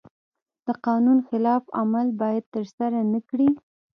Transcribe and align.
د 0.65 0.67
قانون 0.85 1.17
خلاف 1.27 1.63
عمل 1.79 2.07
باید 2.21 2.43
ترسره 2.53 2.99
نکړي. 3.13 3.49